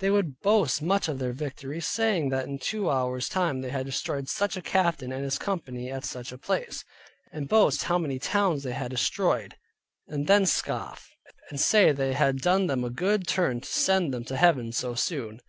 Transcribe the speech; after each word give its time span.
They 0.00 0.10
would 0.10 0.40
boast 0.40 0.82
much 0.82 1.08
of 1.08 1.18
their 1.18 1.32
victories; 1.32 1.88
saying 1.88 2.28
that 2.28 2.46
in 2.46 2.58
two 2.58 2.90
hours 2.90 3.30
time 3.30 3.62
they 3.62 3.70
had 3.70 3.86
destroyed 3.86 4.28
such 4.28 4.54
a 4.54 4.60
captain 4.60 5.10
and 5.10 5.24
his 5.24 5.38
company 5.38 5.90
at 5.90 6.04
such 6.04 6.32
a 6.32 6.36
place; 6.36 6.84
and 7.32 7.48
boast 7.48 7.84
how 7.84 7.96
many 7.96 8.18
towns 8.18 8.62
they 8.62 8.72
had 8.74 8.90
destroyed, 8.90 9.56
and 10.06 10.26
then 10.26 10.44
scoff, 10.44 11.08
and 11.48 11.58
say 11.58 11.92
they 11.92 12.12
had 12.12 12.42
done 12.42 12.66
them 12.66 12.84
a 12.84 12.90
good 12.90 13.26
turn 13.26 13.62
to 13.62 13.68
send 13.72 14.12
them 14.12 14.24
to 14.26 14.36
Heaven 14.36 14.70
so 14.72 14.94
soon. 14.94 15.40